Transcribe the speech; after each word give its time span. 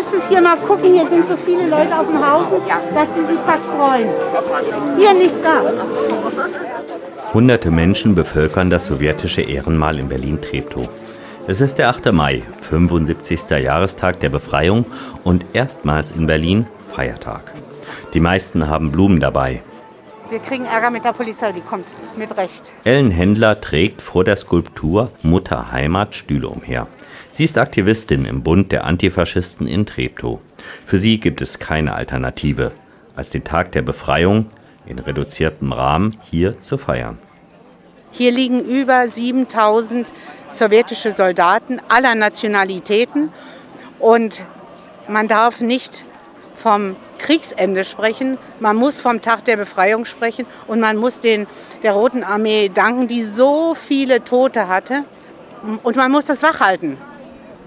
müsstest 0.00 0.28
hier 0.28 0.40
mal 0.40 0.56
gucken, 0.56 0.94
hier 0.94 1.08
sind 1.08 1.28
so 1.28 1.36
viele 1.44 1.68
Leute 1.68 1.98
auf 1.98 2.06
dem 2.06 2.18
Haufen, 2.18 2.60
dass 2.94 3.08
sie 3.14 3.26
sich 3.26 3.40
verstreuen. 3.40 4.08
Hier 4.98 5.12
nicht 5.14 5.34
da. 5.42 5.62
Hunderte 7.34 7.70
Menschen 7.70 8.14
bevölkern 8.14 8.70
das 8.70 8.86
sowjetische 8.86 9.42
Ehrenmal 9.42 9.98
in 9.98 10.08
Berlin-Treptow. 10.08 10.88
Es 11.46 11.60
ist 11.60 11.78
der 11.78 11.88
8. 11.88 12.12
Mai, 12.12 12.42
75. 12.60 13.50
Jahrestag 13.50 14.20
der 14.20 14.30
Befreiung 14.30 14.84
und 15.24 15.44
erstmals 15.52 16.12
in 16.12 16.26
Berlin 16.26 16.66
Feiertag. 16.94 17.52
Die 18.14 18.20
meisten 18.20 18.68
haben 18.68 18.90
Blumen 18.90 19.20
dabei. 19.20 19.62
Wir 20.28 20.38
kriegen 20.38 20.64
Ärger 20.64 20.90
mit 20.90 21.04
der 21.04 21.12
Polizei, 21.12 21.52
die 21.52 21.60
kommt 21.60 21.86
mit 22.16 22.36
Recht. 22.36 22.62
Ellen 22.84 23.10
Händler 23.10 23.60
trägt 23.60 24.00
vor 24.00 24.24
der 24.24 24.36
Skulptur 24.36 25.10
Mutter 25.22 25.72
Heimat 25.72 26.14
Stühle 26.14 26.48
umher. 26.48 26.86
Sie 27.32 27.44
ist 27.44 27.58
Aktivistin 27.58 28.24
im 28.24 28.42
Bund 28.42 28.72
der 28.72 28.84
Antifaschisten 28.84 29.68
in 29.68 29.86
Treptow. 29.86 30.40
Für 30.84 30.98
sie 30.98 31.20
gibt 31.20 31.40
es 31.40 31.60
keine 31.60 31.94
Alternative, 31.94 32.72
als 33.14 33.30
den 33.30 33.44
Tag 33.44 33.70
der 33.72 33.82
Befreiung 33.82 34.46
in 34.86 34.98
reduziertem 34.98 35.72
Rahmen 35.72 36.18
hier 36.28 36.60
zu 36.60 36.76
feiern. 36.76 37.18
Hier 38.10 38.32
liegen 38.32 38.60
über 38.60 39.08
7000 39.08 40.08
sowjetische 40.48 41.12
Soldaten 41.12 41.80
aller 41.88 42.16
Nationalitäten 42.16 43.28
und 44.00 44.42
man 45.06 45.28
darf 45.28 45.60
nicht 45.60 46.04
vom 46.56 46.96
Kriegsende 47.18 47.84
sprechen, 47.84 48.38
man 48.58 48.74
muss 48.76 48.98
vom 48.98 49.22
Tag 49.22 49.44
der 49.44 49.56
Befreiung 49.56 50.04
sprechen 50.04 50.46
und 50.66 50.80
man 50.80 50.96
muss 50.96 51.20
den, 51.20 51.46
der 51.84 51.92
Roten 51.92 52.24
Armee 52.24 52.68
danken, 52.68 53.06
die 53.06 53.22
so 53.22 53.76
viele 53.76 54.24
Tote 54.24 54.66
hatte. 54.66 55.04
Und 55.82 55.96
man 55.96 56.10
muss 56.10 56.24
das 56.24 56.42
wachhalten. 56.42 56.96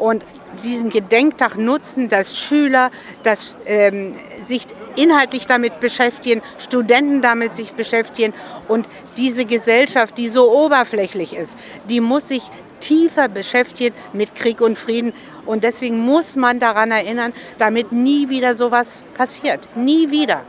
Und 0.03 0.25
diesen 0.66 0.89
Gedenktag 0.89 1.57
nutzen, 1.57 2.09
dass 2.09 2.38
Schüler 2.38 2.91
dass, 3.23 3.55
ähm, 3.66 4.16
sich 4.45 4.66
inhaltlich 4.98 5.45
damit 5.45 5.79
beschäftigen, 5.79 6.41
Studenten 6.57 7.21
damit 7.21 7.55
sich 7.55 7.71
beschäftigen 7.71 8.34
und 8.68 8.90
diese 9.15 9.46
Gesellschaft, 9.46 10.18
die 10.18 10.27
so 10.27 10.51
oberflächlich 10.51 11.34
ist, 11.34 11.57
die 11.87 12.01
muss 12.01 12.27
sich 12.27 12.43
tiefer 12.81 13.29
beschäftigen 13.29 13.96
mit 14.12 14.35
Krieg 14.35 14.59
und 14.59 14.77
Frieden 14.77 15.13
und 15.46 15.63
deswegen 15.63 15.99
muss 15.99 16.35
man 16.35 16.59
daran 16.59 16.91
erinnern, 16.91 17.31
damit 17.57 17.93
nie 17.93 18.27
wieder 18.27 18.55
sowas 18.55 19.04
passiert. 19.18 19.62
Nie 19.77 20.12
wieder. 20.12 20.41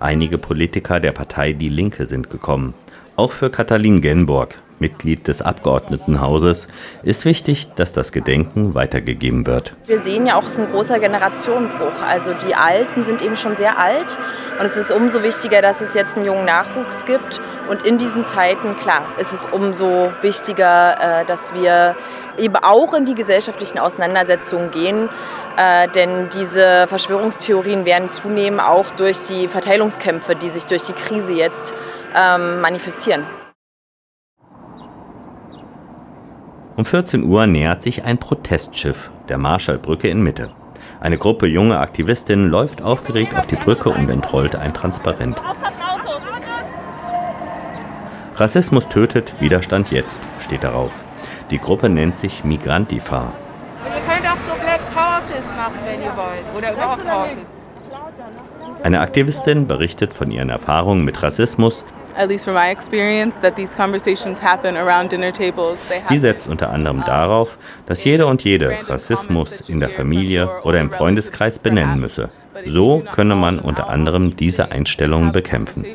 Einige 0.00 0.38
Politiker 0.38 0.98
der 0.98 1.12
Partei 1.12 1.52
Die 1.52 1.68
Linke 1.68 2.04
sind 2.06 2.30
gekommen. 2.30 2.74
Auch 3.14 3.30
für 3.30 3.48
Katalin 3.48 4.00
Genborg, 4.00 4.58
Mitglied 4.78 5.28
des 5.28 5.42
Abgeordnetenhauses, 5.42 6.68
ist 7.02 7.24
wichtig, 7.24 7.68
dass 7.74 7.92
das 7.92 8.12
Gedenken 8.12 8.74
weitergegeben 8.74 9.46
wird. 9.46 9.72
Wir 9.86 9.98
sehen 9.98 10.26
ja 10.26 10.36
auch, 10.36 10.44
es 10.44 10.52
ist 10.52 10.60
ein 10.60 10.70
großer 10.70 10.98
Generationenbruch. 10.98 12.02
Also 12.06 12.32
die 12.34 12.54
Alten 12.54 13.02
sind 13.04 13.22
eben 13.22 13.36
schon 13.36 13.56
sehr 13.56 13.78
alt 13.78 14.18
und 14.58 14.66
es 14.66 14.76
ist 14.76 14.90
umso 14.90 15.22
wichtiger, 15.22 15.62
dass 15.62 15.80
es 15.80 15.94
jetzt 15.94 16.16
einen 16.16 16.26
jungen 16.26 16.44
Nachwuchs 16.44 17.04
gibt. 17.04 17.40
Und 17.68 17.82
in 17.82 17.98
diesen 17.98 18.24
Zeiten, 18.26 18.76
klar, 18.76 19.02
ist 19.18 19.32
es 19.32 19.46
umso 19.46 20.12
wichtiger, 20.22 21.20
äh, 21.20 21.24
dass 21.24 21.54
wir 21.54 21.96
eben 22.38 22.56
auch 22.56 22.94
in 22.94 23.06
die 23.06 23.14
gesellschaftlichen 23.14 23.78
Auseinandersetzungen 23.78 24.70
gehen. 24.70 25.08
Äh, 25.56 25.88
denn 25.88 26.28
diese 26.30 26.86
Verschwörungstheorien 26.86 27.84
werden 27.84 28.10
zunehmen 28.10 28.60
auch 28.60 28.90
durch 28.90 29.22
die 29.22 29.48
Verteilungskämpfe, 29.48 30.36
die 30.36 30.48
sich 30.48 30.66
durch 30.66 30.82
die 30.82 30.92
Krise 30.92 31.32
jetzt 31.32 31.74
ähm, 32.14 32.60
manifestieren. 32.60 33.24
Um 36.76 36.84
14 36.84 37.24
Uhr 37.24 37.46
nähert 37.46 37.82
sich 37.82 38.04
ein 38.04 38.18
Protestschiff 38.18 39.10
der 39.30 39.38
Marschallbrücke 39.38 40.08
in 40.08 40.22
Mitte. 40.22 40.50
Eine 41.00 41.16
Gruppe 41.16 41.46
junger 41.46 41.80
Aktivistinnen 41.80 42.50
läuft 42.50 42.82
aufgeregt 42.82 43.34
auf 43.34 43.46
die 43.46 43.56
Brücke 43.56 43.88
und 43.88 44.10
entrollt 44.10 44.56
ein 44.56 44.74
Transparent. 44.74 45.40
Rassismus 48.36 48.88
tötet, 48.88 49.40
Widerstand 49.40 49.90
jetzt, 49.90 50.20
steht 50.38 50.64
darauf. 50.64 50.92
Die 51.50 51.58
Gruppe 51.58 51.88
nennt 51.88 52.18
sich 52.18 52.44
Migrantifa. 52.44 53.32
ihr 53.84 54.12
könnt 54.12 54.26
auch 54.26 54.36
so 54.46 54.60
Black 54.62 54.80
Power 54.92 55.22
machen, 55.56 55.78
wenn 55.86 56.02
ihr 56.02 56.14
wollt. 56.14 56.56
Oder 56.58 56.72
überhaupt 56.74 57.06
Power 57.06 57.28
Eine 58.82 59.00
Aktivistin 59.00 59.66
berichtet 59.66 60.12
von 60.12 60.30
ihren 60.30 60.50
Erfahrungen 60.50 61.06
mit 61.06 61.22
Rassismus. 61.22 61.86
Sie 66.08 66.18
setzt 66.18 66.48
unter 66.48 66.70
anderem 66.70 67.02
darauf, 67.04 67.58
dass 67.86 68.04
jeder 68.04 68.26
und 68.26 68.42
jede 68.44 68.76
Rassismus 68.88 69.68
in 69.68 69.80
der 69.80 69.90
Familie 69.90 70.48
oder 70.62 70.80
im 70.80 70.90
Freundeskreis 70.90 71.58
benennen 71.58 72.00
müsse. 72.00 72.30
So 72.66 73.02
könne 73.12 73.34
man 73.34 73.58
unter 73.58 73.90
anderem 73.90 74.34
diese 74.34 74.72
Einstellungen 74.72 75.32
bekämpfen. 75.32 75.84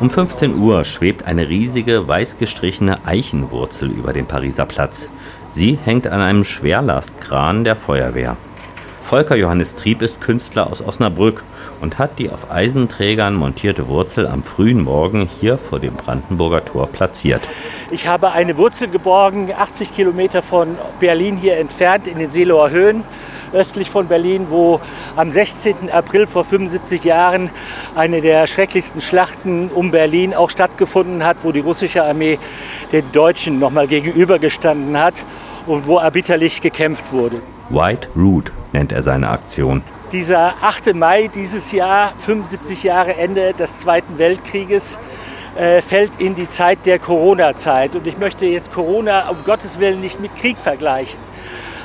Um 0.00 0.10
15 0.10 0.58
Uhr 0.58 0.84
schwebt 0.84 1.24
eine 1.24 1.48
riesige, 1.48 2.06
weiß 2.06 2.38
gestrichene 2.38 3.06
Eichenwurzel 3.06 3.90
über 3.90 4.12
dem 4.12 4.26
Pariser 4.26 4.66
Platz. 4.66 5.08
Sie 5.54 5.78
hängt 5.84 6.08
an 6.08 6.20
einem 6.20 6.42
Schwerlastkran 6.42 7.62
der 7.62 7.76
Feuerwehr. 7.76 8.36
Volker 9.04 9.36
Johannes 9.36 9.76
Trieb 9.76 10.02
ist 10.02 10.20
Künstler 10.20 10.66
aus 10.66 10.84
Osnabrück 10.84 11.44
und 11.80 11.96
hat 12.00 12.18
die 12.18 12.28
auf 12.28 12.50
Eisenträgern 12.50 13.36
montierte 13.36 13.86
Wurzel 13.86 14.26
am 14.26 14.42
frühen 14.42 14.82
Morgen 14.82 15.30
hier 15.40 15.56
vor 15.56 15.78
dem 15.78 15.94
Brandenburger 15.94 16.64
Tor 16.64 16.88
platziert. 16.88 17.48
Ich 17.92 18.08
habe 18.08 18.32
eine 18.32 18.56
Wurzel 18.56 18.88
geborgen, 18.88 19.52
80 19.56 19.94
Kilometer 19.94 20.42
von 20.42 20.76
Berlin 20.98 21.36
hier 21.36 21.56
entfernt, 21.58 22.08
in 22.08 22.18
den 22.18 22.32
Seeloer 22.32 22.70
Höhen 22.70 23.04
östlich 23.54 23.90
von 23.90 24.08
Berlin, 24.08 24.48
wo 24.50 24.80
am 25.16 25.30
16. 25.30 25.90
April 25.90 26.26
vor 26.26 26.44
75 26.44 27.04
Jahren 27.04 27.50
eine 27.94 28.20
der 28.20 28.46
schrecklichsten 28.46 29.00
Schlachten 29.00 29.68
um 29.68 29.90
Berlin 29.90 30.34
auch 30.34 30.50
stattgefunden 30.50 31.24
hat, 31.24 31.38
wo 31.42 31.52
die 31.52 31.60
russische 31.60 32.04
Armee 32.04 32.38
den 32.92 33.10
Deutschen 33.12 33.58
nochmal 33.58 33.86
gegenübergestanden 33.86 34.98
hat 34.98 35.24
und 35.66 35.86
wo 35.86 35.98
erbitterlich 35.98 36.60
gekämpft 36.60 37.12
wurde. 37.12 37.40
White 37.70 38.08
Root 38.16 38.52
nennt 38.72 38.92
er 38.92 39.02
seine 39.02 39.28
Aktion. 39.30 39.82
Dieser 40.12 40.54
8. 40.60 40.94
Mai 40.94 41.28
dieses 41.34 41.72
Jahr, 41.72 42.12
75 42.18 42.82
Jahre 42.82 43.16
Ende 43.16 43.54
des 43.54 43.78
Zweiten 43.78 44.18
Weltkrieges, 44.18 44.98
äh, 45.56 45.82
fällt 45.82 46.20
in 46.20 46.34
die 46.34 46.48
Zeit 46.48 46.84
der 46.84 46.98
Corona-Zeit. 46.98 47.94
Und 47.96 48.06
ich 48.06 48.18
möchte 48.18 48.44
jetzt 48.44 48.72
Corona 48.72 49.28
um 49.28 49.38
Gottes 49.44 49.78
Willen 49.78 50.00
nicht 50.00 50.20
mit 50.20 50.34
Krieg 50.36 50.58
vergleichen. 50.58 51.18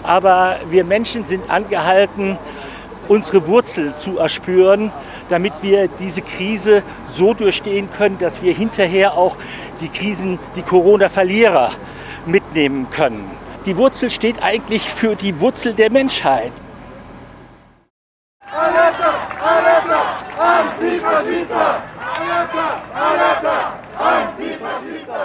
Aber 0.03 0.57
wir 0.69 0.83
Menschen 0.83 1.25
sind 1.25 1.49
angehalten, 1.49 2.37
unsere 3.07 3.47
Wurzel 3.47 3.95
zu 3.95 4.19
erspüren, 4.19 4.91
damit 5.29 5.53
wir 5.61 5.87
diese 5.87 6.21
Krise 6.21 6.83
so 7.07 7.33
durchstehen 7.33 7.89
können, 7.91 8.17
dass 8.17 8.41
wir 8.41 8.53
hinterher 8.53 9.17
auch 9.17 9.35
die 9.81 9.89
Krisen, 9.89 10.39
die 10.55 10.61
Corona-Verlierer 10.61 11.71
mitnehmen 12.25 12.87
können. 12.91 13.29
Die 13.65 13.75
Wurzel 13.77 14.09
steht 14.09 14.41
eigentlich 14.41 14.89
für 14.89 15.15
die 15.15 15.39
Wurzel 15.39 15.73
der 15.73 15.91
Menschheit. 15.91 16.51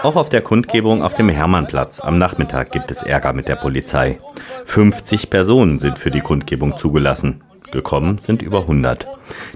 Auch 0.04 0.16
auf 0.16 0.28
der 0.28 0.42
Kundgebung 0.42 1.02
auf 1.02 1.14
dem 1.14 1.30
Hermannplatz 1.30 2.00
am 2.00 2.18
Nachmittag 2.18 2.70
gibt 2.70 2.90
es 2.90 3.02
Ärger 3.02 3.32
mit 3.32 3.48
der 3.48 3.56
Polizei. 3.56 4.18
50 4.66 5.30
Personen 5.30 5.78
sind 5.78 5.98
für 5.98 6.10
die 6.10 6.20
Kundgebung 6.20 6.76
zugelassen. 6.76 7.42
Gekommen 7.72 8.18
sind 8.18 8.42
über 8.42 8.60
100. 8.60 9.06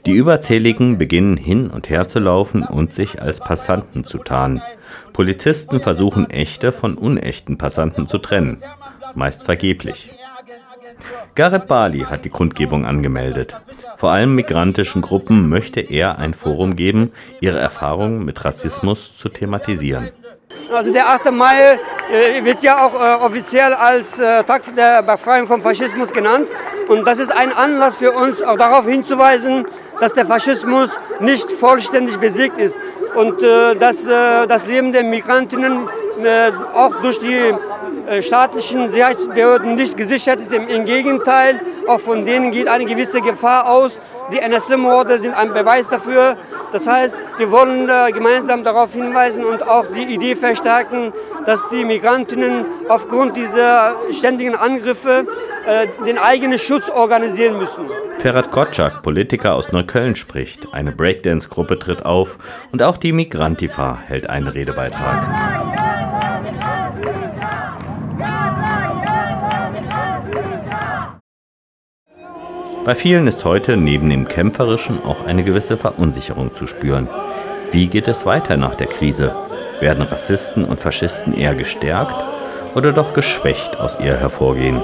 Die 0.07 0.13
Überzähligen 0.13 0.97
beginnen 0.97 1.37
hin 1.37 1.69
und 1.69 1.91
her 1.91 2.09
zu 2.09 2.19
laufen 2.19 2.63
und 2.63 2.95
sich 2.95 3.21
als 3.21 3.41
Passanten 3.41 4.05
zu 4.05 4.19
tarnen. 4.19 4.63
Polizisten 5.13 5.81
versuchen 5.81 6.31
echte 6.31 6.73
von 6.73 6.95
unechten 6.95 7.59
Passanten 7.59 8.07
zu 8.07 8.17
trennen. 8.17 8.63
Meist 9.15 9.45
vergeblich. 9.45 10.11
Gareth 11.35 11.69
Bali 11.69 12.01
hat 12.01 12.25
die 12.25 12.31
Kundgebung 12.31 12.87
angemeldet. 12.87 13.55
Vor 13.99 14.11
allem 14.11 14.35
migrantischen 14.35 15.03
Gruppen 15.03 15.49
möchte 15.49 15.81
er 15.81 16.19
ein 16.19 16.33
Forum 16.33 16.75
geben, 16.75 17.13
ihre 17.41 17.59
Erfahrungen 17.59 18.25
mit 18.25 18.45
Rassismus 18.45 19.17
zu 19.17 19.29
thematisieren. 19.29 20.11
Also 20.71 20.93
der 20.93 21.09
8. 21.09 21.31
Mai 21.31 21.79
äh, 22.13 22.45
wird 22.45 22.63
ja 22.63 22.85
auch 22.85 22.95
äh, 22.95 23.25
offiziell 23.25 23.75
als 23.75 24.19
äh, 24.19 24.45
Tag 24.45 24.75
der 24.75 25.03
Befreiung 25.03 25.47
vom 25.47 25.63
Faschismus 25.63 26.11
genannt. 26.11 26.49
Und 26.89 27.07
das 27.07 27.19
ist 27.19 27.31
ein 27.31 27.53
Anlass 27.53 27.97
für 27.97 28.13
uns, 28.13 28.43
auch 28.43 28.57
darauf 28.57 28.87
hinzuweisen, 28.87 29.67
dass 30.01 30.15
der 30.15 30.27
Faschismus 30.27 30.99
nicht 31.21 31.51
vollständig 31.53 32.19
besiegt 32.19 32.59
ist. 32.59 32.79
Und 33.15 33.43
dass 33.43 34.05
das 34.05 34.67
Leben 34.67 34.93
der 34.93 35.03
Migrantinnen 35.03 35.89
auch 36.75 37.01
durch 37.01 37.19
die 37.19 37.53
staatlichen 38.21 38.91
Sicherheitsbehörden 38.91 39.75
nicht 39.75 39.97
gesichert 39.97 40.41
ist. 40.41 40.53
Im 40.53 40.85
Gegenteil, 40.85 41.61
auch 41.87 42.01
von 42.01 42.25
denen 42.25 42.51
geht 42.51 42.69
eine 42.69 42.85
gewisse 42.85 43.21
Gefahr 43.21 43.69
aus. 43.69 44.01
Die 44.33 44.39
NSM-Morde 44.39 45.19
sind 45.19 45.35
ein 45.35 45.53
Beweis 45.53 45.89
dafür. 45.89 46.37
Das 46.73 46.87
heißt, 46.87 47.17
wir 47.39 47.51
wollen 47.51 47.89
äh, 47.89 48.13
gemeinsam 48.13 48.63
darauf 48.63 48.93
hinweisen 48.93 49.45
und 49.45 49.67
auch 49.67 49.87
die 49.87 50.03
Idee 50.03 50.35
verstärken, 50.35 51.13
dass 51.47 51.67
die 51.71 51.85
Migrantinnen 51.85 52.67
aufgrund 52.89 53.37
dieser 53.37 53.97
ständigen 54.13 54.55
Angriffe 54.55 55.27
äh, 55.67 55.87
den 56.05 56.19
eigenen 56.19 56.59
Schutz 56.59 56.91
organisieren 56.91 57.59
müssen. 57.59 57.89
Ferhat 58.19 58.51
Kotschak, 58.51 59.03
Politiker 59.03 59.55
aus 59.55 59.73
Neukölln, 59.73 60.17
spricht. 60.17 60.69
Eine 60.73 60.93
Breakdance-Gruppe 60.93 61.79
tritt 61.79 62.05
auf 62.05 62.37
und 62.73 62.83
auch 62.83 62.97
die 62.97 63.13
Migrantifa 63.13 63.99
hält 64.07 64.29
einen 64.29 64.49
Redebeitrag. 64.49 65.88
Bei 72.89 72.95
vielen 72.95 73.27
ist 73.27 73.45
heute 73.45 73.77
neben 73.77 74.09
dem 74.09 74.27
Kämpferischen 74.27 75.05
auch 75.05 75.27
eine 75.27 75.45
gewisse 75.45 75.77
Verunsicherung 75.77 76.55
zu 76.55 76.67
spüren. 76.67 77.07
Wie 77.71 77.87
geht 77.87 78.09
es 78.09 78.25
weiter 78.25 78.57
nach 78.57 78.77
der 78.77 78.87
Krise? 78.87 79.37
Werden 79.79 80.05
Rassisten 80.05 80.65
und 80.65 80.81
Faschisten 80.81 81.35
eher 81.35 81.55
gestärkt 81.55 82.15
oder 82.75 82.93
doch 82.93 83.13
geschwächt 83.13 83.79
aus 83.79 83.99
ihr 84.01 84.17
hervorgehen? 84.17 84.81